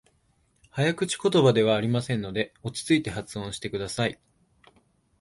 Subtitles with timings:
[0.71, 4.19] 早口言葉ではありませんので、落ち着いて発音してください。